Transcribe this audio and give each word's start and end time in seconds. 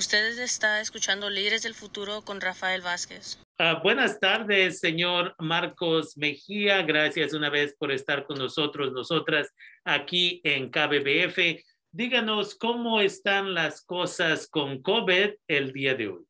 Usted 0.00 0.38
está 0.38 0.80
escuchando 0.80 1.28
Líderes 1.28 1.62
del 1.62 1.74
Futuro 1.74 2.22
con 2.22 2.40
Rafael 2.40 2.80
Vázquez. 2.80 3.38
Uh, 3.58 3.82
buenas 3.82 4.18
tardes, 4.18 4.80
señor 4.80 5.34
Marcos 5.38 6.16
Mejía. 6.16 6.80
Gracias 6.80 7.34
una 7.34 7.50
vez 7.50 7.76
por 7.78 7.92
estar 7.92 8.24
con 8.24 8.38
nosotros, 8.38 8.92
nosotras 8.92 9.52
aquí 9.84 10.40
en 10.42 10.70
KBBF. 10.70 11.62
Díganos 11.92 12.54
cómo 12.54 13.02
están 13.02 13.52
las 13.52 13.84
cosas 13.84 14.48
con 14.48 14.80
COVID 14.80 15.32
el 15.46 15.70
día 15.74 15.94
de 15.94 16.08
hoy. 16.08 16.24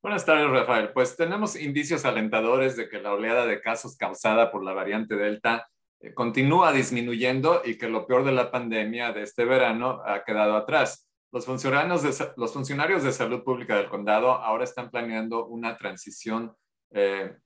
Buenas 0.00 0.24
tardes, 0.24 0.48
Rafael. 0.48 0.88
Pues 0.94 1.18
tenemos 1.18 1.56
indicios 1.56 2.06
alentadores 2.06 2.78
de 2.78 2.88
que 2.88 2.98
la 2.98 3.12
oleada 3.12 3.44
de 3.44 3.60
casos 3.60 3.94
causada 3.98 4.50
por 4.50 4.64
la 4.64 4.72
variante 4.72 5.16
Delta 5.16 5.68
eh, 6.00 6.14
continúa 6.14 6.72
disminuyendo 6.72 7.60
y 7.62 7.76
que 7.76 7.90
lo 7.90 8.06
peor 8.06 8.24
de 8.24 8.32
la 8.32 8.50
pandemia 8.50 9.12
de 9.12 9.24
este 9.24 9.44
verano 9.44 10.00
ha 10.06 10.24
quedado 10.24 10.56
atrás. 10.56 11.09
Los 11.32 11.46
funcionarios 11.46 12.02
de, 12.02 12.32
los 12.36 12.52
funcionarios 12.52 13.04
de 13.04 13.12
salud 13.12 13.44
pública 13.44 13.76
del 13.76 13.88
condado 13.88 14.32
ahora 14.32 14.64
están 14.64 14.90
planeando 14.90 15.46
una 15.46 15.76
transición 15.76 16.54
eh, 16.90 17.36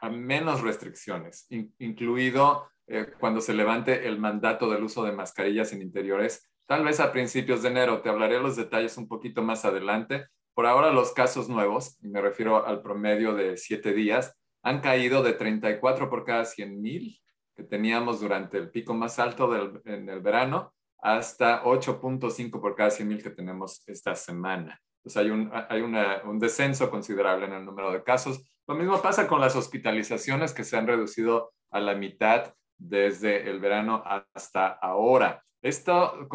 a 0.00 0.08
menos 0.10 0.60
restricciones, 0.60 1.46
incluido 1.78 2.68
eh, 2.86 3.06
cuando 3.18 3.40
se 3.40 3.54
levante 3.54 4.06
el 4.06 4.18
mandato 4.18 4.70
del 4.70 4.84
uso 4.84 5.02
de 5.02 5.12
mascarillas 5.12 5.72
en 5.72 5.82
interiores, 5.82 6.48
tal 6.66 6.84
vez 6.84 7.00
a 7.00 7.10
principios 7.10 7.62
de 7.62 7.70
enero. 7.70 8.00
Te 8.00 8.10
hablaré 8.10 8.38
los 8.40 8.54
detalles 8.54 8.96
un 8.96 9.08
poquito 9.08 9.42
más 9.42 9.64
adelante. 9.64 10.26
Por 10.54 10.66
ahora 10.66 10.92
los 10.92 11.12
casos 11.12 11.48
nuevos, 11.48 11.98
y 12.00 12.08
me 12.08 12.20
refiero 12.20 12.64
al 12.64 12.80
promedio 12.80 13.34
de 13.34 13.56
siete 13.56 13.92
días, 13.92 14.36
han 14.62 14.80
caído 14.80 15.22
de 15.24 15.32
34 15.32 16.08
por 16.08 16.24
cada 16.24 16.44
100 16.44 16.80
mil 16.80 17.20
que 17.56 17.64
teníamos 17.64 18.20
durante 18.20 18.56
el 18.58 18.70
pico 18.70 18.94
más 18.94 19.18
alto 19.18 19.80
en 19.84 20.08
el 20.08 20.20
verano 20.20 20.72
hasta 21.02 21.64
8.5 21.64 22.60
por 22.60 22.76
cada 22.76 22.90
100.000 22.90 23.22
que 23.22 23.30
tenemos 23.30 23.82
esta 23.86 24.14
semana. 24.14 24.80
Entonces 24.98 25.16
hay, 25.20 25.30
un, 25.30 25.50
hay 25.52 25.82
un 25.82 26.38
descenso 26.38 26.88
considerable 26.88 27.46
en 27.46 27.54
el 27.54 27.64
número 27.64 27.92
de 27.92 28.04
casos. 28.04 28.40
Lo 28.68 28.76
mismo 28.76 29.02
pasa 29.02 29.26
con 29.26 29.40
las 29.40 29.56
hospitalizaciones 29.56 30.54
que 30.54 30.62
se 30.62 30.76
han 30.76 30.86
reducido 30.86 31.52
a 31.72 31.80
la 31.80 31.96
mitad 31.96 32.54
desde 32.78 33.50
el 33.50 33.58
verano 33.58 34.02
hasta 34.32 34.68
ahora. 34.68 35.44
Esto, 35.60 36.28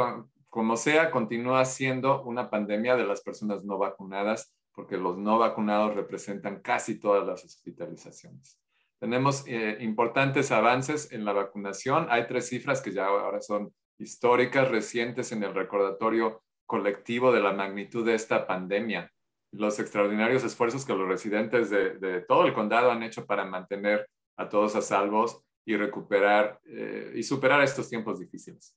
como 0.50 0.76
sea, 0.76 1.12
continúa 1.12 1.64
siendo 1.64 2.24
una 2.24 2.50
pandemia 2.50 2.98
de 2.98 3.06
las 3.06 3.22
personas 3.22 3.64
no 3.64 3.78
vacunadas 3.78 4.54
porque 4.74 4.98
los 4.98 5.18
no 5.18 5.40
vacunados 5.40 5.96
representan 5.96 6.60
casi 6.62 7.00
todas 7.00 7.26
las 7.26 7.44
hospitalizaciones. 7.44 8.60
Tenemos 9.00 9.44
eh, 9.48 9.78
importantes 9.80 10.52
avances 10.52 11.12
en 11.12 11.24
la 11.24 11.34
vacunación. 11.34 12.08
Hay 12.10 12.28
tres 12.28 12.50
cifras 12.50 12.82
que 12.82 12.92
ya 12.92 13.08
ahora 13.08 13.42
son 13.42 13.74
históricas 13.98 14.70
recientes 14.70 15.32
en 15.32 15.44
el 15.44 15.54
recordatorio 15.54 16.44
colectivo 16.66 17.32
de 17.32 17.42
la 17.42 17.54
magnitud 17.54 18.06
de 18.06 18.16
esta 18.16 18.46
pandemia, 18.46 19.12
los 19.52 19.80
extraordinarios 19.80 20.44
esfuerzos 20.44 20.86
que 20.86 20.94
los 20.94 21.08
residentes 21.08 21.70
de, 21.70 22.22
todo 22.28 22.46
el 22.46 22.54
condado 22.54 22.92
han 22.92 23.04
hecho 23.04 23.26
para 23.26 23.46
mantener 23.46 24.08
a 24.36 24.50
todos 24.50 24.76
a 24.76 24.82
salvos 24.82 25.42
y 25.66 25.76
recuperar 25.76 26.60
eh, 26.66 27.14
y 27.16 27.24
superar 27.24 27.62
estos 27.64 27.90
tiempos 27.90 28.20
difíciles. 28.20 28.76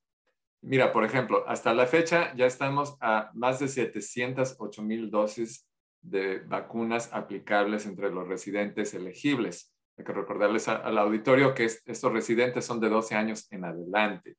Mira, 0.62 0.92
por 0.92 1.04
ejemplo, 1.04 1.44
hasta 1.48 1.72
la 1.74 1.86
fecha 1.86 2.34
ya 2.36 2.46
estamos 2.46 2.96
a 3.00 3.30
más 3.34 3.60
de 3.60 3.68
708 3.68 4.82
mil 4.82 5.10
dosis 5.10 5.66
de 6.02 6.41
vacunas 6.41 7.10
aplicables 7.12 7.86
entre 7.86 8.10
los 8.10 8.26
residentes 8.28 8.94
elegibles. 8.94 9.72
Hay 9.96 10.04
que 10.04 10.12
recordarles 10.12 10.68
al 10.68 10.96
auditorio 10.98 11.54
que 11.54 11.64
estos 11.64 12.12
residentes 12.12 12.64
son 12.64 12.80
de 12.80 12.88
12 12.88 13.14
años 13.14 13.46
en 13.50 13.64
adelante. 13.64 14.36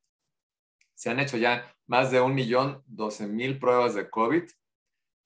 Se 1.02 1.10
han 1.10 1.20
hecho 1.20 1.36
ya 1.36 1.66
más 1.88 2.12
de 2.12 2.22
un 2.22 2.36
millón 2.36 2.84
doce 2.86 3.26
mil 3.26 3.58
pruebas 3.58 3.96
de 3.96 4.08
COVID 4.08 4.44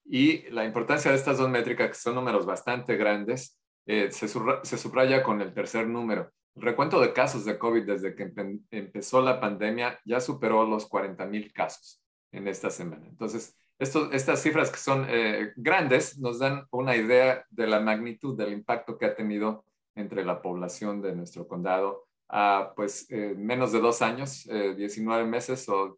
y 0.06 0.50
la 0.50 0.64
importancia 0.64 1.12
de 1.12 1.18
estas 1.18 1.38
dos 1.38 1.50
métricas, 1.50 1.90
que 1.90 1.96
son 1.96 2.16
números 2.16 2.46
bastante 2.46 2.96
grandes, 2.96 3.60
eh, 3.86 4.10
se, 4.10 4.30
subraya 4.30 5.22
con 5.22 5.42
el 5.42 5.54
tercer 5.54 5.86
número. 5.86 6.32
El 6.56 6.62
recuento 6.62 7.02
de 7.02 7.12
casos 7.12 7.44
de 7.44 7.58
COVID 7.58 7.84
desde 7.84 8.16
que 8.16 8.32
empezó 8.72 9.22
la 9.22 9.42
pandemia 9.42 10.00
ya 10.06 10.22
superó 10.22 10.66
los 10.66 10.88
40 10.88 11.26
mil 11.26 11.52
casos 11.52 12.02
en 12.32 12.48
esta 12.48 12.70
semana. 12.70 13.06
Entonces, 13.10 13.58
estas 13.78 14.42
cifras 14.42 14.72
que 14.72 14.78
son 14.78 15.06
eh, 15.10 15.52
grandes 15.58 16.18
nos 16.20 16.40
dan 16.40 16.66
una 16.72 16.96
idea 16.96 17.46
de 17.50 17.68
la 17.68 17.82
magnitud 17.82 18.38
del 18.38 18.54
impacto 18.54 18.98
que 18.98 19.08
ha 19.08 19.14
tenido 19.14 19.66
entre 19.94 20.24
la 20.24 20.42
población 20.42 21.02
de 21.02 21.14
nuestro 21.14 21.46
condado 21.50 22.05
a 22.30 22.74
pues 22.76 23.10
eh, 23.12 23.34
menos 23.38 23.72
de 23.72 23.80
dos 23.80 24.02
años, 24.02 24.44
19 24.46 25.24
eh, 25.24 25.26
meses 25.26 25.70
o 25.70 25.98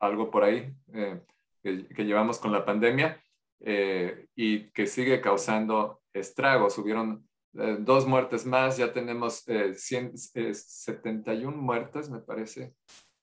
algo 0.00 0.30
por 0.30 0.44
ahí 0.44 0.72
eh, 0.92 1.20
que, 1.62 2.04
llevamos 2.04 2.38
con 2.38 2.52
la 2.52 2.64
pandemia 2.64 3.20
y 3.58 4.70
que 4.70 4.86
sigue 4.86 5.20
causando 5.20 6.00
estragos. 6.12 6.78
Hubieron 6.78 7.26
dos 7.52 8.06
muertes 8.06 8.46
más, 8.46 8.76
ya 8.76 8.92
tenemos 8.92 9.44
71 9.74 11.56
muertes, 11.56 12.10
me 12.10 12.20
parece, 12.20 12.74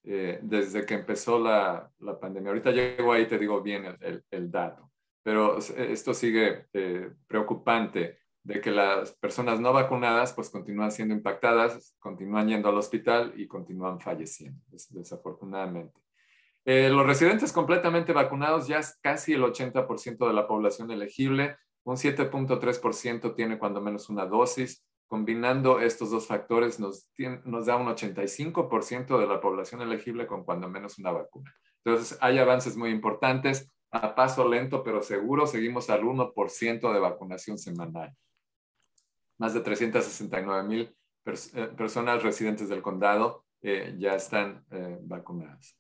desde 0.04 0.86
que 0.86 0.96
empezó 0.96 1.40
la, 1.40 1.90
la, 2.00 2.20
pandemia. 2.20 2.50
Ahorita 2.50 2.72
llego 2.72 3.14
ahí, 3.14 3.28
te 3.28 3.38
digo 3.38 3.62
bien 3.62 3.96
el, 4.02 4.24
el 4.32 4.52
dato, 4.52 4.92
pero 5.24 5.60
esto 5.60 6.14
sigue 6.14 6.66
preocupante 7.28 8.23
de 8.44 8.60
que 8.60 8.72
las 8.72 9.14
personas 9.14 9.60
no 9.60 9.72
vacunadas 9.72 10.34
pues 10.34 10.50
continúan 10.50 10.92
siendo 10.92 11.14
impactadas, 11.14 11.96
continúan 12.00 12.50
yendo 12.50 12.70
al 12.70 12.78
hospital 12.78 13.34
y 13.38 13.48
continúan 13.48 14.02
falleciendo, 14.02 14.60
desafortunadamente. 14.90 15.98
Eh, 16.66 16.90
los 16.90 17.06
residentes 17.06 17.52
completamente 17.52 18.14
vacunados 18.14 18.68
ya 18.68 18.80
es 18.80 18.98
casi 19.02 19.34
el 19.34 19.44
80% 19.44 20.28
de 20.28 20.34
la 20.34 20.48
población 20.48 20.92
elegible, 20.92 21.58
un 21.86 21.96
7.3% 21.96 23.36
tiene 23.36 23.58
cuando 23.58 23.82
menos 23.82 24.10
una 24.10 24.26
dosis. 24.26 24.86
Combinando 25.08 25.80
estos 25.80 26.10
dos 26.10 26.26
factores 26.26 26.80
nos, 26.80 27.12
nos 27.46 27.66
da 27.68 27.76
un 27.76 27.88
85% 27.88 29.20
de 29.20 29.28
la 29.28 29.40
población 29.40 29.82
elegible 29.82 30.26
con 30.26 30.44
cuando 30.44 30.68
menos 30.68 30.98
una 30.98 31.12
vacuna. 31.12 31.54
Entonces 31.84 32.18
hay 32.20 32.40
avances 32.40 32.78
muy 32.78 32.90
importantes, 32.90 33.72
a 33.92 34.16
paso 34.16 34.48
lento 34.48 34.84
pero 34.84 35.04
seguro, 35.04 35.46
seguimos 35.46 35.90
al 35.90 36.04
1% 36.04 36.94
de 36.94 37.00
vacunación 37.00 37.60
semanal 37.60 38.16
más 39.38 39.54
de 39.54 39.62
369 39.62 40.64
mil 40.68 40.96
eh, 41.26 41.68
personas 41.78 42.22
residentes 42.22 42.68
del 42.68 42.82
condado 42.82 43.46
eh, 43.62 43.96
ya 43.98 44.16
están 44.16 44.66
eh, 44.72 44.98
vacunadas. 45.02 45.78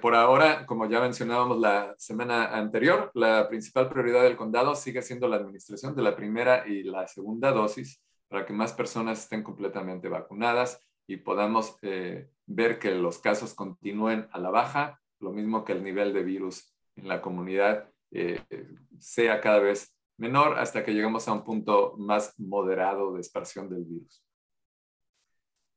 por 0.00 0.14
ahora, 0.14 0.66
como 0.66 0.86
ya 0.86 1.00
mencionábamos 1.00 1.58
la 1.58 1.94
semana 1.98 2.56
anterior, 2.56 3.10
la 3.14 3.48
principal 3.48 3.88
prioridad 3.88 4.22
del 4.22 4.36
condado 4.36 4.74
sigue 4.74 5.02
siendo 5.02 5.28
la 5.28 5.36
administración 5.36 5.94
de 5.94 6.02
la 6.02 6.16
primera 6.16 6.66
y 6.66 6.82
la 6.82 7.06
segunda 7.06 7.50
dosis 7.52 8.02
para 8.28 8.44
que 8.46 8.52
más 8.52 8.72
personas 8.72 9.20
estén 9.20 9.42
completamente 9.42 10.08
vacunadas 10.08 10.80
y 11.06 11.18
podamos 11.18 11.76
ver 12.46 12.78
que 12.78 12.94
los 12.94 13.18
casos 13.18 13.54
continúen 13.54 14.28
a 14.32 14.38
la 14.38 14.50
baja, 14.50 15.00
lo 15.20 15.32
mismo 15.32 15.64
que 15.64 15.72
el 15.72 15.82
nivel 15.82 16.12
de 16.12 16.22
virus 16.22 16.74
en 16.96 17.08
la 17.08 17.20
comunidad 17.20 17.90
sea 18.98 19.40
cada 19.40 19.60
vez 19.60 19.97
menor 20.18 20.58
hasta 20.58 20.84
que 20.84 20.92
llegamos 20.92 21.26
a 21.28 21.32
un 21.32 21.44
punto 21.44 21.94
más 21.96 22.38
moderado 22.38 23.12
de 23.14 23.20
expansión 23.20 23.68
del 23.70 23.84
virus. 23.84 24.22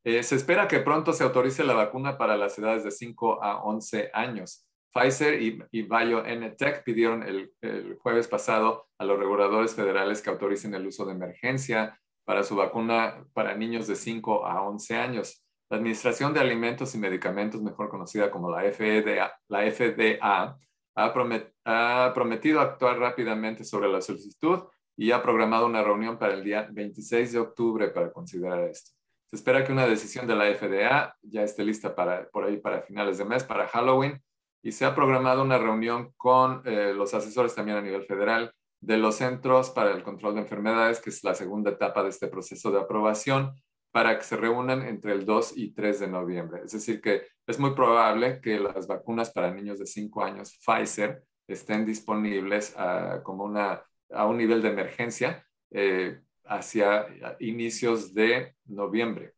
Eh, 0.04 0.24
se 0.24 0.36
espera 0.36 0.68
que 0.68 0.80
pronto 0.80 1.14
se 1.14 1.24
autorice 1.24 1.64
la 1.64 1.76
vacuna 1.76 2.18
para 2.18 2.36
las 2.36 2.58
edades 2.58 2.84
de 2.84 2.92
5 2.92 3.44
a 3.44 3.64
11 3.64 4.10
años. 4.14 4.68
Pfizer 4.94 5.42
y, 5.42 5.62
BioNTech 5.72 6.84
pidieron 6.84 7.24
el, 7.24 7.54
el, 7.62 7.96
jueves 7.98 8.28
pasado 8.28 8.88
a 8.98 9.06
los 9.06 9.18
reguladores 9.18 9.76
federales 9.76 10.22
que 10.22 10.32
autoricen 10.32 10.74
el 10.74 10.88
uso 10.88 11.06
de 11.06 11.14
emergencia 11.14 11.98
para 12.26 12.44
su 12.44 12.56
vacuna 12.56 13.26
para 13.34 13.56
niños 13.56 13.88
de 13.88 13.96
5 13.96 14.46
a 14.46 14.64
11 14.64 14.98
años. 14.98 15.46
La 15.70 15.78
Administración 15.78 16.34
de 16.34 16.42
Alimentos 16.42 16.94
y 16.96 16.98
Medicamentos, 16.98 17.62
mejor 17.62 17.88
conocida 17.88 18.30
como 18.30 18.50
la 18.52 18.64
FDA, 18.64 19.34
la 19.48 19.72
FDA 19.72 20.58
ha, 20.96 22.14
prometido 22.14 22.60
actuar 22.60 23.00
rápidamente 23.00 23.64
sobre 23.64 23.90
la 23.90 24.02
solicitud 24.02 24.64
y 24.98 25.12
ha 25.12 25.22
programado 25.22 25.66
una 25.66 25.84
reunión 25.84 26.18
para 26.18 26.34
el 26.34 26.44
día 26.44 26.68
26 26.72 27.34
de 27.34 27.40
octubre 27.40 27.90
para 27.90 28.12
considerar 28.12 28.64
esto. 28.64 28.92
Se 29.26 29.38
espera 29.38 29.64
que 29.64 29.72
una 29.72 29.88
decisión 29.88 30.28
de 30.28 30.36
la 30.36 30.54
FDA 30.54 31.16
ya 31.22 31.44
esté 31.44 31.64
lista 31.64 31.96
para, 31.96 32.28
por 32.30 32.44
ahí 32.44 32.58
para 32.58 32.82
finales 32.82 33.18
de 33.18 33.26
mes, 33.26 33.44
para 33.44 33.68
Halloween, 33.68 34.22
y 34.62 34.74
se 34.74 34.86
ha 34.86 34.94
programado 34.94 35.42
una 35.42 35.58
reunión 35.58 36.14
con 36.18 36.62
eh, 36.66 36.94
los 36.94 37.14
asesores 37.14 37.56
también 37.56 37.78
a 37.78 37.82
nivel 37.82 38.04
federal 38.04 38.54
de 38.82 38.98
los 38.98 39.16
Centros 39.16 39.70
para 39.70 39.92
el 39.92 40.04
Control 40.04 40.36
de 40.36 40.42
Enfermedades, 40.42 41.00
que 41.00 41.12
es 41.12 41.24
la 41.24 41.34
segunda 41.34 41.72
etapa 41.72 42.04
de 42.04 42.10
este 42.10 42.28
proceso 42.28 42.72
de 42.72 42.80
aprobación, 42.80 43.54
para 43.92 44.18
que 44.18 44.24
se 44.24 44.38
reúnan 44.38 44.82
entre 44.84 45.14
el 45.14 45.26
2 45.26 45.58
y 45.58 45.74
3 45.74 46.00
de 46.00 46.08
noviembre. 46.08 46.62
Es 46.66 46.72
decir, 46.72 47.02
que 47.02 47.28
es 47.52 47.60
muy 47.60 47.72
probable 47.72 48.40
que 48.42 48.60
las 48.60 48.88
vacunas 48.88 49.30
para 49.30 49.52
niños 49.52 49.78
de 49.78 49.86
5 49.86 50.24
años 50.24 50.58
Pfizer 50.66 51.24
estén 51.48 51.86
disponibles 51.86 52.74
a, 52.78 53.22
como 53.24 53.44
una, 53.44 53.84
a 54.10 54.26
un 54.26 54.38
nivel 54.38 54.62
de 54.62 54.70
emergencia 54.70 55.46
eh, 55.70 56.22
hacia 56.46 57.08
inicios 57.40 58.14
de 58.14 58.56
noviembre. 58.66 59.34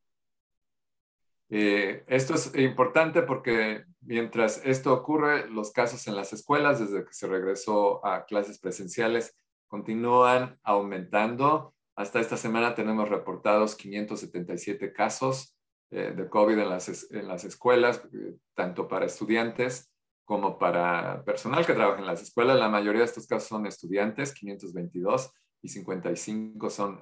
Eh, 1.49 2.03
esto 2.07 2.35
es 2.35 2.55
importante 2.55 3.23
porque 3.23 3.83
mientras 4.01 4.61
esto 4.63 4.93
ocurre, 4.93 5.49
los 5.49 5.71
casos 5.71 6.07
en 6.07 6.15
las 6.15 6.33
escuelas, 6.33 6.79
desde 6.79 7.05
que 7.05 7.13
se 7.13 7.27
regresó 7.27 8.05
a 8.05 8.25
clases 8.25 8.59
presenciales, 8.59 9.35
continúan 9.67 10.59
aumentando. 10.63 11.73
Hasta 11.95 12.19
esta 12.19 12.37
semana 12.37 12.75
tenemos 12.75 13.09
reportados 13.09 13.75
577 13.75 14.93
casos 14.93 15.52
eh, 15.93 16.13
de 16.15 16.29
COVID 16.29 16.57
en 16.57 16.69
las, 16.69 17.11
en 17.11 17.27
las 17.27 17.43
escuelas, 17.43 18.01
eh, 18.13 18.35
tanto 18.55 18.87
para 18.87 19.05
estudiantes 19.05 19.91
como 20.25 20.57
para 20.57 21.23
personal 21.23 21.65
que 21.65 21.73
trabaja 21.73 21.99
en 21.99 22.07
las 22.07 22.21
escuelas. 22.21 22.57
La 22.57 22.69
mayoría 22.69 22.99
de 22.99 23.05
estos 23.05 23.27
casos 23.27 23.49
son 23.49 23.65
estudiantes, 23.65 24.33
522, 24.33 25.31
y 25.61 25.69
55 25.69 26.69
son 26.69 27.01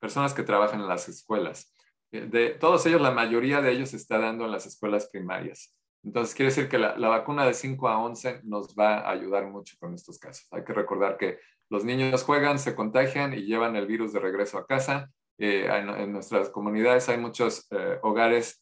personas 0.00 0.34
que 0.34 0.42
trabajan 0.42 0.80
en 0.80 0.88
las 0.88 1.08
escuelas. 1.08 1.72
Eh, 2.12 2.26
de 2.26 2.50
todos 2.50 2.84
ellos, 2.86 3.00
la 3.00 3.10
mayoría 3.10 3.60
de 3.62 3.72
ellos 3.72 3.90
se 3.90 3.96
está 3.96 4.18
dando 4.18 4.44
en 4.44 4.50
las 4.50 4.66
escuelas 4.66 5.08
primarias. 5.10 5.74
Entonces, 6.04 6.34
quiere 6.34 6.50
decir 6.50 6.68
que 6.68 6.78
la, 6.78 6.94
vacuna 6.96 7.46
de 7.46 7.54
5 7.54 7.88
a 7.88 7.98
11 8.02 8.40
nos 8.44 8.74
va 8.74 8.98
a 8.98 9.10
ayudar 9.10 9.46
mucho 9.46 9.76
con 9.78 9.94
estos 9.94 10.18
casos. 10.18 10.46
Hay 10.50 10.64
que 10.64 10.72
recordar 10.72 11.16
que 11.16 11.38
los 11.70 11.84
niños 11.84 12.24
juegan, 12.24 12.58
se 12.58 12.74
contagian 12.74 13.32
y 13.32 13.44
llevan 13.44 13.76
el 13.76 13.86
virus 13.86 14.12
de 14.12 14.20
regreso 14.20 14.58
a 14.58 14.66
casa. 14.66 15.10
Eh, 15.44 15.66
en, 15.66 16.12
nuestras 16.12 16.50
comunidades 16.50 17.08
hay 17.08 17.18
muchos 17.18 17.66
eh, 17.72 17.98
hogares 18.02 18.60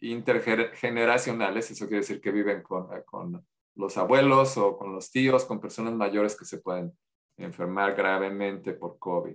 intergeneracionales, 0.00 1.72
eso 1.72 1.88
quiere 1.88 2.02
decir 2.02 2.20
que 2.20 2.30
viven 2.30 2.62
con, 2.62 2.86
con 3.02 3.44
los 3.74 3.96
abuelos 3.96 4.56
o 4.56 4.78
con 4.78 4.92
los 4.92 5.10
tíos, 5.10 5.44
con 5.44 5.60
personas 5.60 5.92
mayores 5.94 6.36
que 6.38 6.44
se 6.44 6.58
pueden 6.58 6.96
enfermar 7.36 7.96
gravemente 7.96 8.74
por 8.74 9.00
COVID. 9.00 9.34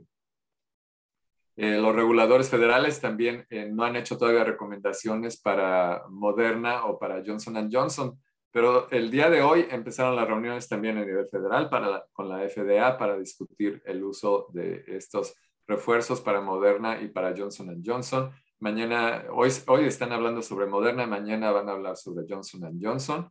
Eh, 1.57 1.77
los 1.77 1.93
reguladores 1.93 2.49
federales 2.49 3.01
también 3.01 3.45
eh, 3.49 3.65
no 3.69 3.83
han 3.83 3.97
hecho 3.97 4.17
todavía 4.17 4.45
recomendaciones 4.45 5.41
para 5.41 6.05
Moderna 6.07 6.85
o 6.85 6.97
para 6.97 7.21
Johnson 7.25 7.69
Johnson, 7.69 8.17
pero 8.51 8.89
el 8.91 9.11
día 9.11 9.29
de 9.29 9.41
hoy 9.41 9.67
empezaron 9.69 10.15
las 10.15 10.29
reuniones 10.29 10.69
también 10.69 10.97
a 10.97 11.03
nivel 11.03 11.27
federal 11.27 11.69
para 11.69 12.05
con 12.13 12.29
la 12.29 12.47
FDA 12.47 12.97
para 12.97 13.17
discutir 13.17 13.81
el 13.85 14.01
uso 14.01 14.47
de 14.53 14.85
estos 14.87 15.35
refuerzos 15.67 16.21
para 16.21 16.41
Moderna 16.41 17.01
y 17.01 17.07
para 17.07 17.35
Johnson 17.35 17.81
Johnson. 17.85 18.31
Mañana, 18.59 19.25
hoy, 19.31 19.49
hoy 19.67 19.85
están 19.85 20.11
hablando 20.11 20.41
sobre 20.41 20.65
Moderna, 20.65 21.05
mañana 21.05 21.51
van 21.51 21.69
a 21.69 21.73
hablar 21.73 21.97
sobre 21.97 22.25
Johnson 22.27 22.79
Johnson 22.81 23.29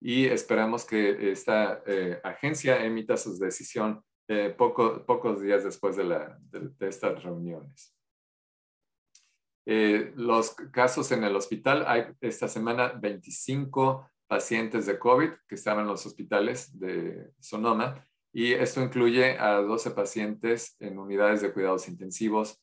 y 0.00 0.26
esperamos 0.26 0.84
que 0.84 1.30
esta 1.30 1.82
eh, 1.86 2.20
agencia 2.22 2.84
emita 2.84 3.16
su 3.16 3.38
decisión 3.38 4.02
eh, 4.28 4.54
pocos 4.56 5.40
días 5.40 5.64
después 5.64 5.96
de, 5.96 6.06
estas 6.80 7.22
reuniones. 7.22 7.94
Eh, 9.64 10.12
los 10.16 10.50
casos 10.72 11.10
en 11.12 11.24
el 11.24 11.34
hospital, 11.34 12.16
esta 12.20 12.48
semana 12.48 12.88
25 12.88 14.08
pacientes 14.26 14.86
de 14.86 14.98
COVID 14.98 15.30
que 15.48 15.54
estaban 15.54 15.84
en 15.84 15.88
los 15.88 16.04
hospitales 16.06 16.78
de 16.78 17.32
Sonoma 17.40 18.04
y 18.36 18.52
esto 18.52 18.82
incluye 18.82 19.38
a 19.38 19.62
12 19.62 19.92
pacientes 19.92 20.76
en 20.78 20.98
unidades 20.98 21.40
de 21.40 21.54
cuidados 21.54 21.88
intensivos. 21.88 22.62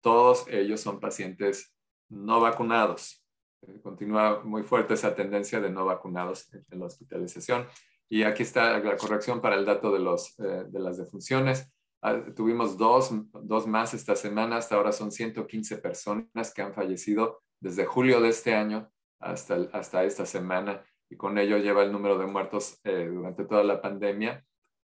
Todos 0.00 0.46
ellos 0.48 0.80
son 0.80 0.98
pacientes 0.98 1.76
no 2.08 2.40
vacunados. 2.40 3.22
Eh, 3.60 3.82
continúa 3.82 4.42
muy 4.42 4.62
fuerte 4.62 4.94
esa 4.94 5.14
tendencia 5.14 5.60
de 5.60 5.68
no 5.68 5.84
vacunados 5.84 6.50
en 6.70 6.80
la 6.80 6.86
hospitalización. 6.86 7.66
Y 8.08 8.22
aquí 8.22 8.44
está 8.44 8.78
la 8.78 8.96
corrección 8.96 9.42
para 9.42 9.56
el 9.56 9.66
dato 9.66 9.92
de, 9.92 9.98
los, 9.98 10.38
eh, 10.38 10.64
de 10.66 10.80
las 10.80 10.96
defunciones. 10.96 11.70
Ah, 12.00 12.24
tuvimos 12.34 12.78
dos, 12.78 13.10
dos, 13.42 13.66
más 13.66 13.92
esta 13.92 14.16
semana, 14.16 14.56
hasta 14.56 14.76
ahora 14.76 14.90
son 14.90 15.12
115 15.12 15.76
personas 15.82 16.54
que 16.54 16.62
han 16.62 16.72
fallecido 16.72 17.42
desde 17.60 17.84
julio 17.84 18.22
de 18.22 18.30
este 18.30 18.54
año 18.54 18.90
hasta, 19.18 19.68
hasta 19.74 20.02
esta 20.04 20.24
semana 20.24 20.82
y 21.10 21.18
con 21.18 21.36
ello 21.36 21.58
lleva 21.58 21.82
el 21.82 21.92
número 21.92 22.16
de 22.16 22.24
muertos 22.24 22.80
eh, 22.84 23.10
durante 23.12 23.44
toda 23.44 23.64
la 23.64 23.82
pandemia 23.82 24.42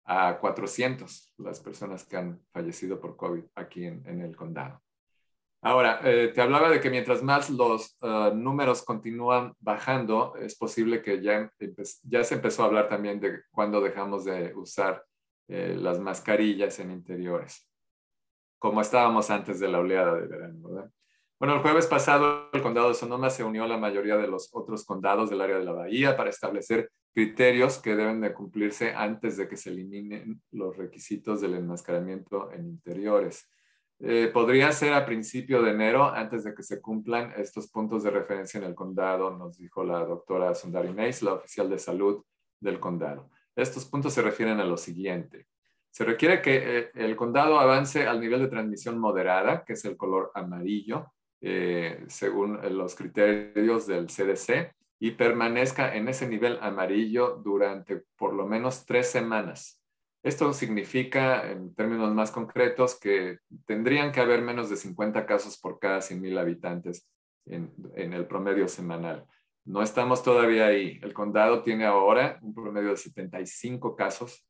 a 0.07 0.39
400 0.39 1.35
las 1.39 1.61
personas 1.61 2.05
que 2.05 2.17
han 2.17 2.41
fallecido 2.53 3.01
por 3.01 3.17
COVID 3.17 3.45
aquí 3.55 3.85
en, 3.85 4.07
en 4.07 4.21
el 4.23 4.37
condado. 4.37 4.81
Ahora, 5.63 6.01
eh, 6.05 6.29
te 6.29 6.41
hablaba 6.41 6.71
de 6.71 6.81
que 6.81 6.91
mientras 6.91 7.25
más 7.25 7.51
los 7.51 7.97
uh, 8.03 8.33
números 8.33 8.85
continúan 8.85 9.53
bajando, 9.59 10.37
es 10.37 10.57
posible 10.57 11.03
que 11.03 11.21
ya, 11.21 11.51
ya 12.05 12.23
se 12.23 12.35
empezó 12.35 12.63
a 12.63 12.67
hablar 12.67 12.89
también 12.89 13.19
de 13.19 13.43
cuándo 13.51 13.81
dejamos 13.81 14.25
de 14.25 14.55
usar 14.55 15.05
eh, 15.49 15.77
las 15.77 15.99
mascarillas 15.99 16.79
en 16.79 16.93
interiores, 16.93 17.69
como 18.61 18.81
estábamos 18.81 19.29
antes 19.31 19.59
de 19.59 19.69
la 19.69 19.81
oleada 19.81 20.15
de 20.15 20.27
verano, 20.29 20.69
¿verdad? 20.69 20.91
Bueno, 21.39 21.57
el 21.57 21.61
jueves 21.61 21.87
pasado 21.87 22.49
el 22.51 22.63
condado 22.63 22.89
de 22.89 22.95
Sonoma 22.95 23.29
se 23.29 23.45
unió 23.45 23.65
a 23.65 23.69
la 23.69 23.77
mayoría 23.77 24.17
de 24.17 24.27
los 24.27 24.49
otros 24.55 24.87
condados 24.87 25.29
del 25.29 25.43
área 25.43 25.59
de 25.59 25.67
la 25.67 25.73
bahía 25.73 26.17
para 26.17 26.31
establecer 26.31 26.91
criterios 27.13 27.79
que 27.79 27.95
deben 27.95 28.23
de 28.23 28.33
cumplirse 28.33 28.95
antes 28.95 29.37
de 29.37 29.47
que 29.47 29.59
se 29.59 29.69
eliminen 29.69 30.41
los 30.53 30.75
requisitos 30.79 31.43
del 31.43 31.53
enmascaramiento 31.53 32.51
en 32.53 32.67
interiores. 32.67 33.51
Eh, 33.99 34.31
podría 34.33 34.73
ser 34.73 34.95
a 34.95 35.05
principio 35.05 35.61
de 35.61 35.73
enero, 35.73 36.07
antes 36.07 36.43
de 36.43 36.55
que 36.55 36.63
se 36.63 36.81
cumplan 36.81 37.35
estos 37.37 37.69
puntos 37.71 38.03
de 38.03 38.13
referencia 38.13 38.57
en 38.57 38.65
el 38.65 38.75
condado, 38.75 39.31
nos 39.31 39.59
dijo 39.59 39.85
la 39.85 40.07
doctora 40.07 40.55
Sundari 40.55 40.95
Mays, 40.95 41.23
la 41.23 41.35
oficial 41.35 41.69
de 41.69 41.79
salud 41.79 42.25
del 42.61 42.81
condado. 42.81 43.29
Estos 43.55 43.85
puntos 43.85 44.15
se 44.15 44.23
refieren 44.23 44.59
a 44.59 44.65
lo 44.65 44.79
siguiente. 44.79 45.49
Se 45.91 46.05
requiere 46.05 46.41
que 46.41 46.79
eh, 46.79 46.91
el 46.95 47.15
condado 47.15 47.61
avance 47.61 48.07
al 48.07 48.21
nivel 48.21 48.41
de 48.41 48.49
transmisión 48.49 48.99
moderada, 48.99 49.65
que 49.65 49.75
es 49.75 49.85
el 49.85 49.99
color 49.99 50.31
amarillo, 50.35 51.13
eh, 51.41 52.05
según 52.09 52.59
los 52.77 52.95
criterios 52.95 53.87
del 53.87 54.07
CDC, 54.07 54.75
y 54.99 55.13
permanezca 55.13 55.95
en 55.95 56.09
ese 56.09 56.27
nivel 56.29 56.59
amarillo 56.63 57.41
durante 57.45 58.03
por 58.17 58.33
lo 58.33 58.47
menos 58.47 58.87
tres 58.87 59.11
semanas. 59.11 59.81
Esto 60.23 60.53
significa, 60.53 61.51
en 61.51 61.75
términos 61.75 62.13
más 62.13 62.31
concretos, 62.33 62.99
que 62.99 63.39
tendrían 63.65 64.11
que 64.11 64.21
haber 64.21 64.43
menos 64.43 64.69
de 64.69 64.77
50 64.77 65.25
casos 65.27 65.59
por 65.59 65.79
cada 65.79 65.99
100.000 65.99 66.39
habitantes 66.39 67.09
en, 67.45 67.73
el 67.95 68.27
promedio 68.27 68.67
semanal. 68.67 69.25
No 69.65 69.83
estamos 69.83 70.23
todavía 70.23 70.67
ahí. 70.67 70.99
El 71.03 71.13
condado 71.13 71.63
tiene 71.63 71.85
ahora 71.85 72.39
un 72.43 72.55
promedio 72.55 72.91
de 72.91 72.97
75 72.97 73.95
casos 73.95 74.45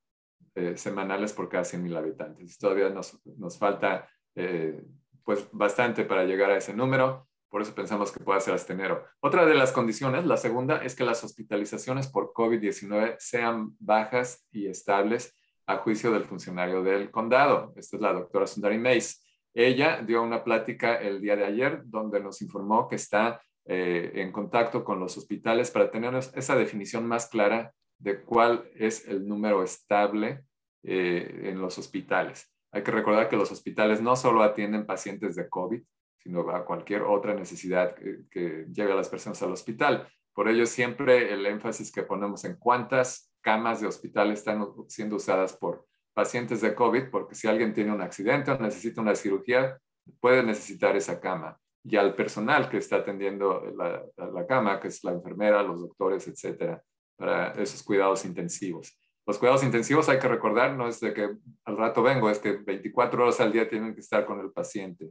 eh, 0.55 0.77
semanales 0.77 1.33
por 1.33 1.49
cada 1.49 1.65
100.000 1.65 1.97
habitantes. 1.97 2.57
Todavía 2.57 2.89
nos, 2.89 3.21
nos 3.37 3.59
falta 3.59 4.09
eh, 4.35 4.83
pues 5.27 5.49
bastante 5.51 6.05
para 6.05 6.25
llegar 6.25 6.53
a 6.53 6.57
ese 6.57 6.73
número. 6.73 7.27
Por 7.49 7.61
eso 7.61 7.75
pensamos 7.75 8.13
que 8.13 8.23
puede 8.23 8.41
ser 8.41 8.55
hasta 8.55 8.73
enero. 8.73 9.05
Otra 9.21 9.45
de 9.45 9.55
las 9.55 9.73
condiciones, 9.73 10.25
la 10.25 10.37
segunda, 10.37 10.85
es 10.85 10.95
que 10.95 11.05
las 11.05 11.25
hospitalizaciones 11.25 12.07
por 12.07 12.33
COVID-19 12.33 13.17
sean 13.19 13.77
bajas 13.81 14.47
y 14.53 14.69
estables 14.69 15.35
a 15.67 15.79
juicio 15.79 16.13
del 16.13 16.25
funcionario 16.25 16.83
del 16.85 17.11
condado. 17.11 17.75
Esta 17.77 17.97
es 17.97 18.03
la 18.03 18.13
doctora 18.13 18.47
Sundari 18.47 18.79
Mays. 18.79 19.21
Ella 19.53 20.01
dio 20.01 20.23
una 20.23 20.45
plática 20.45 20.95
el 20.95 21.21
día 21.21 21.35
de 21.35 21.45
ayer 21.45 21.83
donde 21.87 22.21
nos 22.21 22.41
informó 22.41 22.87
que 22.87 22.95
está 22.95 23.41
eh, 23.65 24.13
en 24.15 24.31
contacto 24.31 24.85
con 24.85 25.01
los 25.01 25.19
hospitales 25.19 25.73
para 25.73 25.91
tener 25.91 26.15
esa 26.15 26.55
definición 26.55 27.05
más 27.05 27.27
clara 27.27 27.73
de 27.99 28.23
cuál 28.23 28.71
es 28.77 29.09
el 29.09 29.27
número 29.27 29.65
estable 29.65 30.45
eh, 30.85 31.51
en 31.51 31.61
los 31.61 31.79
hospitales. 31.79 32.56
Hay 32.73 32.83
que 32.83 32.91
recordar 32.91 33.29
que 33.29 33.37
los 33.37 33.51
hospitales 33.51 34.01
no 34.01 34.17
solo 34.17 34.43
atienden 34.43 34.87
pacientes 34.87 35.35
de 35.37 35.49
COVID, 35.49 35.83
sino 36.19 36.51
a 36.51 36.65
cualquier 36.65 37.03
otra 37.03 37.35
necesidad 37.35 37.95
que, 37.95 38.67
lleve 38.73 38.93
a 38.93 38.97
las 38.97 39.09
personas 39.09 39.41
al 39.43 39.53
hospital. 39.53 40.09
Por 40.33 40.49
ello, 40.49 40.67
siempre 40.67 41.33
el 41.33 41.47
énfasis 41.47 41.93
que 41.93 42.03
ponemos 42.03 42.45
en 42.45 42.57
cuántas 42.57 43.33
camas 43.41 43.81
de 43.81 43.87
hospital 43.87 44.33
están 44.33 44.67
siendo 44.89 45.17
usadas 45.17 45.57
por 45.57 45.87
pacientes 46.13 46.61
de 46.61 46.75
COVID, 46.75 47.11
porque 47.11 47.35
si 47.35 47.47
alguien 47.47 47.73
tiene 47.73 47.93
un 47.93 48.03
accidente 48.03 48.51
o 48.51 48.59
necesita 48.59 49.01
una 49.01 49.15
cirugía, 49.15 49.79
puede 50.21 50.43
necesitar 50.43 50.97
esa 50.97 51.21
cama. 51.21 51.59
Y 51.85 51.97
al 51.97 52.15
personal 52.17 52.69
que 52.69 52.79
está 52.79 52.97
atendiendo 52.97 53.63
la, 53.77 54.03
la 54.17 54.47
cama, 54.47 54.81
que 54.81 54.89
es 54.89 55.05
la 55.05 55.13
enfermera, 55.13 55.63
los 55.63 55.81
doctores, 55.81 56.27
etcétera, 56.27 56.83
para 57.17 57.53
esos 57.53 57.83
cuidados 57.83 58.25
intensivos. 58.25 58.99
Los 59.27 59.39
cuidados 59.39 59.65
intensivos 59.65 60.09
hay 60.09 60.21
que 60.21 60.29
recordar, 60.29 60.75
no 60.75 60.87
es 60.87 61.01
de 61.01 61.13
que 61.13 61.37
al 61.65 61.77
rato 61.77 62.01
vengo, 62.03 62.31
es 62.31 62.39
que 62.39 62.53
24 62.53 63.25
horas 63.25 63.41
al 63.41 63.53
día 63.53 63.69
tienen 63.69 63.93
que 63.93 64.01
estar 64.01 64.25
con 64.25 64.39
el 64.39 64.53
paciente. 64.53 65.11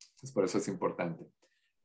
Entonces, 0.00 0.32
por 0.32 0.44
eso 0.44 0.58
es 0.58 0.66
importante. 0.66 1.24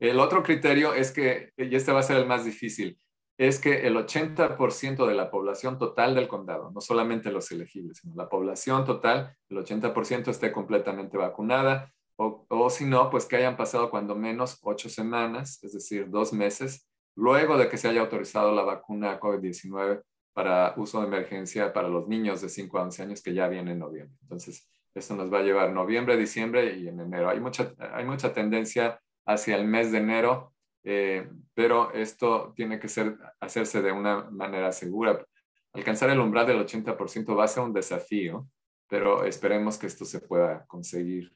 El 0.00 0.18
otro 0.18 0.42
criterio 0.42 0.94
es 0.94 1.12
que, 1.12 1.52
y 1.56 1.76
este 1.76 1.92
va 1.92 2.00
a 2.00 2.02
ser 2.02 2.16
el 2.16 2.26
más 2.26 2.44
difícil, 2.44 2.98
es 3.38 3.60
que 3.60 3.86
el 3.86 3.96
80% 3.96 5.06
de 5.06 5.14
la 5.14 5.30
población 5.30 5.78
total 5.78 6.16
del 6.16 6.26
condado, 6.26 6.72
no 6.72 6.80
solamente 6.80 7.30
los 7.30 7.50
elegibles, 7.52 7.98
sino 7.98 8.16
la 8.16 8.28
población 8.28 8.84
total, 8.84 9.36
el 9.48 9.58
80% 9.58 10.28
esté 10.28 10.50
completamente 10.50 11.16
vacunada, 11.16 11.92
o, 12.16 12.46
o 12.48 12.70
si 12.70 12.84
no, 12.84 13.10
pues 13.10 13.26
que 13.26 13.36
hayan 13.36 13.56
pasado 13.56 13.90
cuando 13.90 14.16
menos 14.16 14.58
ocho 14.62 14.88
semanas, 14.88 15.62
es 15.62 15.72
decir, 15.72 16.10
dos 16.10 16.32
meses, 16.32 16.88
luego 17.14 17.56
de 17.56 17.68
que 17.68 17.76
se 17.76 17.88
haya 17.88 18.00
autorizado 18.00 18.52
la 18.52 18.62
vacuna 18.62 19.20
COVID-19 19.20 20.02
para 20.34 20.74
uso 20.76 21.00
de 21.00 21.06
emergencia 21.06 21.72
para 21.72 21.88
los 21.88 22.06
niños 22.06 22.42
de 22.42 22.50
5 22.50 22.78
a 22.78 22.82
11 22.82 23.02
años 23.04 23.22
que 23.22 23.32
ya 23.32 23.48
viene 23.48 23.72
en 23.72 23.78
noviembre. 23.78 24.18
Entonces, 24.20 24.68
esto 24.94 25.14
nos 25.16 25.32
va 25.32 25.38
a 25.38 25.42
llevar 25.42 25.72
noviembre, 25.72 26.18
diciembre 26.18 26.76
y 26.76 26.88
en 26.88 27.00
enero. 27.00 27.30
Hay 27.30 27.40
mucha, 27.40 27.72
hay 27.94 28.04
mucha 28.04 28.34
tendencia 28.34 29.00
hacia 29.24 29.56
el 29.56 29.66
mes 29.66 29.90
de 29.90 29.98
enero 29.98 30.54
eh, 30.84 31.30
pero 31.54 31.92
esto 31.92 32.52
tiene 32.54 32.78
que 32.78 32.88
ser, 32.88 33.16
hacerse 33.40 33.80
de 33.80 33.90
una 33.90 34.30
manera 34.30 34.70
segura. 34.70 35.24
Alcanzar 35.72 36.10
el 36.10 36.20
umbral 36.20 36.46
del 36.46 36.64
80% 36.64 37.36
va 37.36 37.44
a 37.44 37.48
ser 37.48 37.62
un 37.62 37.72
desafío, 37.72 38.46
pero 38.86 39.24
esperemos 39.24 39.78
que 39.78 39.86
esto 39.86 40.04
se 40.04 40.20
pueda 40.20 40.64
conseguir. 40.66 41.34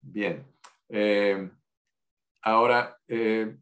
Bien. 0.00 0.46
Eh, 0.88 1.50
ahora, 2.42 2.96
eh, 3.08 3.56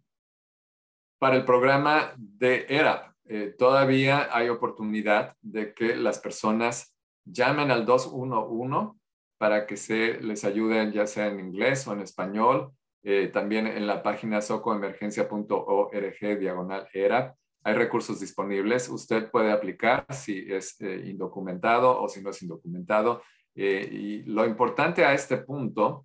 para 1.18 1.36
el 1.36 1.44
programa 1.44 2.12
de 2.16 2.66
ERAP, 2.68 3.15
todavía 3.58 4.28
hay 4.30 4.48
oportunidad 4.48 5.34
de 5.40 5.74
que 5.74 5.96
las 5.96 6.18
personas 6.18 6.96
llamen 7.24 7.70
al 7.70 7.84
211 7.84 8.98
para 9.38 9.66
que 9.66 9.76
se 9.76 10.20
les 10.20 10.44
ayude 10.44 10.92
ya 10.92 11.06
sea 11.06 11.26
en 11.26 11.40
inglés 11.40 11.86
o 11.86 11.92
en 11.92 12.00
español 12.00 12.72
eh, 13.08 13.28
también 13.28 13.68
en 13.68 13.86
la 13.86 14.02
página 14.02 14.40
socoemergencia.org 14.40 16.38
diagonal 16.40 16.88
ERA 16.92 17.36
hay 17.62 17.74
recursos 17.74 18.18
disponibles. 18.18 18.88
Usted 18.88 19.30
puede 19.30 19.52
aplicar 19.52 20.04
si 20.12 20.52
es 20.52 20.80
eh, 20.80 21.04
indocumentado 21.06 22.02
o 22.02 22.08
si 22.08 22.20
no 22.20 22.30
es 22.30 22.42
indocumentado. 22.42 23.22
Eh, 23.54 23.88
y 23.92 24.22
lo 24.24 24.44
importante 24.44 25.04
a 25.04 25.14
este 25.14 25.36
punto, 25.36 26.04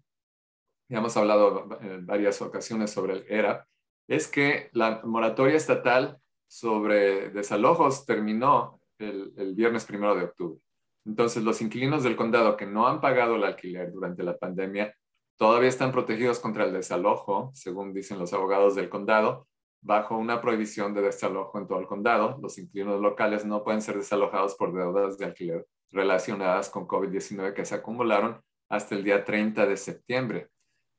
ya 0.90 1.00
hemos 1.00 1.18
hablado 1.18 1.70
en 1.82 2.06
varias 2.06 2.40
ocasiones 2.40 2.92
sobre 2.92 3.14
el 3.14 3.26
ERA, 3.28 3.68
es 4.08 4.28
que 4.28 4.70
la 4.74 5.02
moratoria 5.04 5.56
estatal 5.56 6.21
sobre 6.52 7.30
desalojos 7.30 8.06
terminó 8.06 8.82
el, 9.00 9.54
viernes 9.56 9.86
primero 9.86 10.16
de 10.16 10.26
octubre. 10.26 10.60
Entonces, 11.06 11.44
los 11.44 11.62
inquilinos 11.62 12.04
del 12.04 12.18
condado 12.18 12.58
que 12.58 12.66
no 12.66 12.88
han 12.88 13.00
pagado 13.00 13.38
el 13.38 13.46
alquiler 13.46 13.90
durante 13.94 14.22
la 14.22 14.38
pandemia 14.38 14.94
todavía 15.38 15.70
están 15.70 15.94
protegidos 15.94 16.40
contra 16.40 16.66
el 16.66 16.74
desalojo, 16.74 17.52
según 17.54 17.94
dicen 17.94 18.20
los 18.20 18.34
abogados 18.34 18.76
del 18.76 18.90
condado, 18.90 19.48
bajo 19.82 20.18
una 20.18 20.42
prohibición 20.42 20.94
de 20.94 21.04
desalojo 21.04 21.58
en 21.58 21.68
todo 21.68 21.80
el 21.80 21.88
condado. 21.88 22.38
Los 22.42 22.58
inquilinos 22.58 23.00
locales 23.00 23.46
no 23.46 23.64
pueden 23.64 23.82
ser 23.82 23.96
desalojados 23.96 24.56
por 24.56 24.74
deudas 24.74 25.18
de 25.18 25.28
alquiler 25.28 25.66
relacionadas 25.90 26.70
con 26.70 26.86
COVID-19 26.86 27.54
que 27.54 27.64
se 27.64 27.76
acumularon 27.76 28.42
hasta 28.70 28.96
el 28.96 29.06
día 29.06 29.24
30 29.24 29.66
de 29.66 29.78
septiembre. 29.78 30.50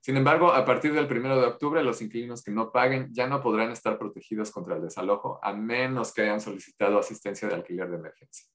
Sin 0.02 0.16
embargo, 0.16 0.52
a 0.52 0.64
partir 0.64 0.92
del 0.92 1.06
1 1.06 1.40
de 1.40 1.46
octubre, 1.46 1.80
los 1.80 2.02
inquilinos 2.02 2.42
que 2.42 2.50
no 2.50 2.72
paguen 2.72 3.14
ya 3.14 3.28
no 3.28 3.40
podrán 3.40 3.70
estar 3.70 3.98
protegidos 3.98 4.50
contra 4.50 4.74
el 4.74 4.82
desalojo, 4.82 5.38
a 5.40 5.52
menos 5.52 6.12
que 6.12 6.22
hayan 6.22 6.40
solicitado 6.40 6.98
asistencia 6.98 7.46
de 7.46 7.54
alquiler 7.54 7.88
de 7.88 7.98
emergencia. 7.98 8.48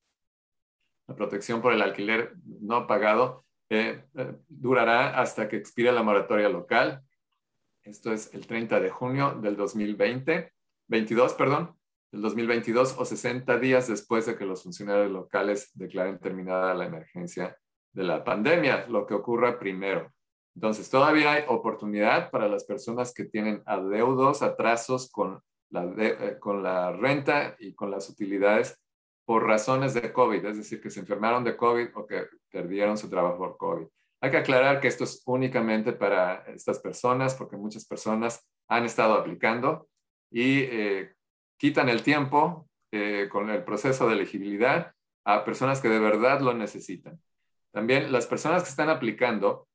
La 1.07 1.15
protección 1.15 1.61
por 1.61 1.71
el 1.71 1.81
alquiler 1.81 2.35
no 2.43 2.85
pagado 2.85 3.45
eh, 3.69 4.03
durará 4.49 5.21
hasta 5.21 5.47
que 5.47 5.55
expire 5.55 5.93
la 5.93 6.03
moratoria 6.03 6.49
local. 6.49 7.01
Esto 7.81 8.11
es 8.11 8.33
el 8.33 8.45
30 8.45 8.81
de 8.81 8.89
junio 8.89 9.39
del 9.41 9.55
2020, 9.55 10.51
22, 10.89 11.33
perdón, 11.35 11.77
del 12.11 12.23
2022 12.23 12.95
o 12.97 13.05
60 13.05 13.57
días 13.57 13.87
después 13.87 14.25
de 14.25 14.35
que 14.35 14.45
los 14.45 14.63
funcionarios 14.63 15.11
locales 15.11 15.71
declaren 15.75 16.19
terminada 16.19 16.73
la 16.73 16.87
emergencia 16.87 17.57
de 17.93 18.03
la 18.03 18.25
pandemia, 18.25 18.85
lo 18.89 19.07
que 19.07 19.13
ocurra 19.13 19.57
primero. 19.57 20.11
Entonces, 20.57 20.89
todavía 20.89 21.33
hay 21.33 21.43
oportunidad 21.49 22.31
para 22.31 22.47
las 22.47 22.63
personas 22.63 23.13
que 23.13 23.25
tienen 23.25 23.61
adeudos, 23.67 24.41
atrasos 24.41 25.07
con 25.11 25.39
la, 25.69 25.83
eh, 25.99 26.39
con 26.39 26.63
la 26.63 26.91
renta 26.93 27.55
y 27.59 27.75
con 27.75 27.91
las 27.91 28.09
utilidades 28.09 28.75
por 29.23 29.45
razones 29.45 29.93
de 29.93 30.11
COVID, 30.11 30.43
es 30.45 30.57
decir, 30.57 30.81
que 30.81 30.89
se 30.89 31.01
enfermaron 31.01 31.43
de 31.43 31.55
COVID 31.55 31.89
o 31.93 32.07
que 32.07 32.25
perdieron 32.49 32.97
su 32.97 33.07
trabajo 33.07 33.37
por 33.37 33.57
COVID. 33.57 33.85
Hay 34.19 34.31
que 34.31 34.37
aclarar 34.37 34.79
que 34.81 34.87
esto 34.87 35.03
es 35.03 35.21
únicamente 35.27 35.93
para 35.93 36.37
estas 36.47 36.79
personas, 36.79 37.35
porque 37.35 37.55
muchas 37.55 37.85
personas 37.85 38.43
han 38.67 38.83
estado 38.83 39.13
aplicando 39.13 39.87
y 40.31 40.61
eh, 40.61 41.13
quitan 41.57 41.87
el 41.87 42.01
tiempo 42.01 42.67
eh, 42.91 43.29
con 43.31 43.51
el 43.51 43.63
proceso 43.63 44.07
de 44.07 44.15
elegibilidad 44.15 44.91
a 45.23 45.45
personas 45.45 45.81
que 45.81 45.89
de 45.89 45.99
verdad 45.99 46.41
lo 46.41 46.55
necesitan. 46.55 47.21
También 47.71 48.11
las 48.11 48.25
personas 48.25 48.63
que 48.63 48.69
están 48.69 48.89
aplicando 48.89 49.67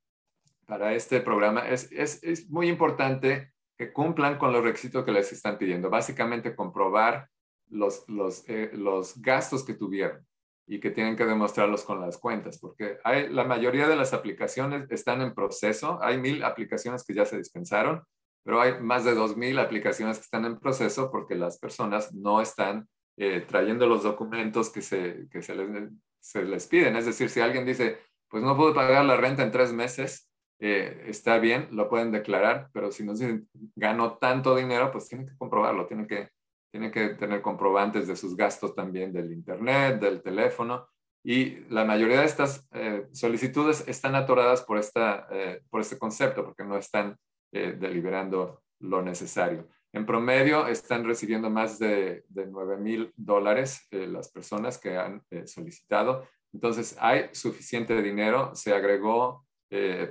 para 0.66 0.94
este 0.94 1.20
programa, 1.20 1.68
es, 1.68 1.90
es, 1.92 2.22
es 2.22 2.48
muy 2.50 2.68
importante 2.68 3.52
que 3.76 3.92
cumplan 3.92 4.38
con 4.38 4.52
los 4.52 4.62
requisitos 4.62 5.04
que 5.04 5.12
les 5.12 5.32
están 5.32 5.58
pidiendo. 5.58 5.90
Básicamente 5.90 6.54
comprobar 6.54 7.28
los, 7.68 8.04
los, 8.08 8.48
eh, 8.48 8.70
los 8.74 9.20
gastos 9.20 9.64
que 9.64 9.74
tuvieron 9.74 10.26
y 10.66 10.78
que 10.78 10.90
tienen 10.90 11.16
que 11.16 11.24
demostrarlos 11.24 11.84
con 11.84 12.00
las 12.00 12.18
cuentas, 12.18 12.58
porque 12.58 12.98
hay, 13.02 13.28
la 13.28 13.44
mayoría 13.44 13.88
de 13.88 13.96
las 13.96 14.12
aplicaciones 14.12 14.88
están 14.90 15.20
en 15.20 15.34
proceso. 15.34 15.98
Hay 16.00 16.18
mil 16.18 16.44
aplicaciones 16.44 17.04
que 17.04 17.14
ya 17.14 17.24
se 17.24 17.36
dispensaron, 17.36 18.02
pero 18.44 18.60
hay 18.60 18.80
más 18.80 19.04
de 19.04 19.14
dos 19.14 19.36
mil 19.36 19.58
aplicaciones 19.58 20.18
que 20.18 20.24
están 20.24 20.44
en 20.44 20.58
proceso 20.58 21.10
porque 21.10 21.34
las 21.34 21.58
personas 21.58 22.14
no 22.14 22.40
están 22.40 22.88
eh, 23.16 23.44
trayendo 23.46 23.86
los 23.86 24.04
documentos 24.04 24.70
que, 24.70 24.82
se, 24.82 25.28
que 25.30 25.42
se, 25.42 25.56
les, 25.56 25.90
se 26.20 26.44
les 26.44 26.66
piden. 26.68 26.96
Es 26.96 27.06
decir, 27.06 27.28
si 27.28 27.40
alguien 27.40 27.66
dice, 27.66 27.98
pues 28.28 28.42
no 28.42 28.56
puedo 28.56 28.72
pagar 28.72 29.04
la 29.04 29.16
renta 29.16 29.42
en 29.42 29.50
tres 29.50 29.72
meses, 29.72 30.31
eh, 30.62 31.04
está 31.08 31.38
bien, 31.38 31.68
lo 31.72 31.88
pueden 31.88 32.12
declarar, 32.12 32.68
pero 32.72 32.90
si 32.92 33.04
nos 33.04 33.18
dicen, 33.18 33.48
gano 33.74 34.18
tanto 34.18 34.54
dinero, 34.54 34.90
pues 34.92 35.08
tienen 35.08 35.26
que 35.26 35.36
comprobarlo, 35.36 35.86
tienen 35.86 36.06
que 36.06 36.30
tiene 36.72 36.90
que 36.90 37.10
tener 37.10 37.42
comprobantes 37.42 38.08
de 38.08 38.16
sus 38.16 38.34
gastos 38.34 38.74
también 38.74 39.12
del 39.12 39.30
Internet, 39.30 40.00
del 40.00 40.22
teléfono. 40.22 40.88
Y 41.22 41.60
la 41.68 41.84
mayoría 41.84 42.20
de 42.20 42.26
estas 42.26 42.66
eh, 42.72 43.06
solicitudes 43.12 43.86
están 43.86 44.14
atoradas 44.14 44.62
por, 44.62 44.78
esta, 44.78 45.28
eh, 45.30 45.60
por 45.68 45.82
este 45.82 45.98
concepto, 45.98 46.44
porque 46.44 46.64
no 46.64 46.76
están 46.78 47.16
eh, 47.52 47.76
deliberando 47.78 48.62
lo 48.80 49.02
necesario. 49.02 49.68
En 49.92 50.06
promedio 50.06 50.66
están 50.66 51.04
recibiendo 51.04 51.50
más 51.50 51.78
de, 51.78 52.24
de 52.28 52.46
9 52.46 52.78
mil 52.78 53.12
dólares 53.14 53.86
las 53.90 54.32
personas 54.32 54.78
que 54.78 54.96
han 54.96 55.22
solicitado. 55.44 56.26
Entonces 56.54 56.96
hay 56.98 57.28
suficiente 57.32 58.00
dinero, 58.00 58.54
se 58.54 58.72
agregó 58.72 59.46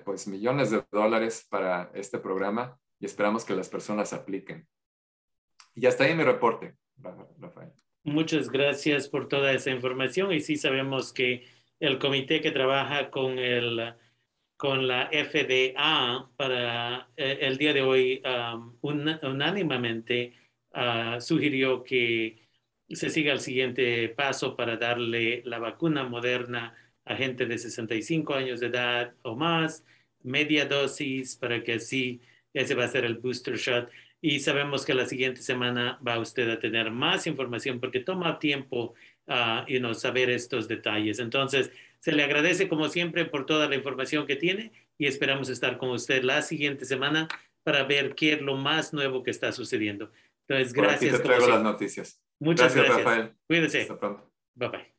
pues 0.03 0.27
millones 0.27 0.71
de 0.71 0.83
dólares 0.91 1.45
para 1.49 1.91
este 1.93 2.17
programa 2.17 2.79
y 2.99 3.05
esperamos 3.05 3.45
que 3.45 3.55
las 3.55 3.69
personas 3.69 4.13
apliquen. 4.13 4.67
Y 5.73 5.85
hasta 5.85 6.03
ahí 6.03 6.15
mi 6.15 6.23
reporte, 6.23 6.75
Rafael. 7.39 7.71
Muchas 8.03 8.49
gracias 8.49 9.07
por 9.07 9.27
toda 9.27 9.51
esa 9.53 9.69
información. 9.69 10.31
Y 10.33 10.39
sí 10.41 10.55
sabemos 10.55 11.13
que 11.13 11.45
el 11.79 11.99
comité 11.99 12.41
que 12.41 12.51
trabaja 12.51 13.09
con, 13.09 13.37
el, 13.37 13.93
con 14.57 14.87
la 14.87 15.09
FDA 15.11 16.29
para 16.35 17.09
eh, 17.15 17.37
el 17.41 17.57
día 17.57 17.73
de 17.73 17.81
hoy 17.81 18.21
um, 18.25 18.77
unánimemente 18.81 20.33
uh, 20.73 21.21
sugirió 21.21 21.83
que 21.83 22.47
se 22.89 23.09
siga 23.09 23.33
el 23.33 23.39
siguiente 23.39 24.09
paso 24.09 24.55
para 24.55 24.77
darle 24.77 25.41
la 25.45 25.59
vacuna 25.59 26.03
moderna 26.03 26.75
a 27.05 27.15
gente 27.15 27.45
de 27.45 27.57
65 27.57 28.33
años 28.33 28.59
de 28.59 28.67
edad 28.67 29.13
o 29.23 29.35
más, 29.35 29.83
media 30.23 30.65
dosis, 30.65 31.35
para 31.35 31.63
que 31.63 31.73
así 31.73 32.21
ese 32.53 32.75
va 32.75 32.85
a 32.85 32.89
ser 32.89 33.05
el 33.05 33.17
booster 33.17 33.55
shot 33.55 33.89
y 34.21 34.39
sabemos 34.39 34.85
que 34.85 34.93
la 34.93 35.07
siguiente 35.07 35.41
semana 35.41 35.99
va 36.07 36.19
usted 36.19 36.47
a 36.49 36.59
tener 36.59 36.91
más 36.91 37.25
información 37.25 37.79
porque 37.79 37.99
toma 37.99 38.37
tiempo 38.37 38.93
uh, 39.25 39.93
saber 39.95 40.29
estos 40.29 40.67
detalles. 40.67 41.17
Entonces, 41.17 41.71
se 41.99 42.11
le 42.11 42.23
agradece 42.23 42.69
como 42.69 42.87
siempre 42.87 43.25
por 43.25 43.47
toda 43.47 43.67
la 43.67 43.75
información 43.75 44.27
que 44.27 44.35
tiene 44.35 44.71
y 44.97 45.07
esperamos 45.07 45.49
estar 45.49 45.79
con 45.79 45.89
usted 45.89 46.23
la 46.23 46.43
siguiente 46.43 46.85
semana 46.85 47.27
para 47.63 47.83
ver 47.83 48.13
qué 48.13 48.33
es 48.33 48.41
lo 48.41 48.55
más 48.55 48.93
nuevo 48.93 49.23
que 49.23 49.31
está 49.31 49.51
sucediendo. 49.51 50.11
Entonces, 50.47 50.73
gracias. 50.73 51.11
Por 51.13 51.21
te 51.21 51.27
traigo 51.27 51.47
las 51.47 51.63
noticias. 51.63 52.21
Muchas 52.39 52.75
gracias. 52.75 52.97
gracias. 52.97 53.05
Rafael. 53.05 53.35
Cuídese. 53.47 53.81
Hasta 53.81 53.99
pronto. 53.99 54.31
Bye 54.55 54.69
bye. 54.69 54.90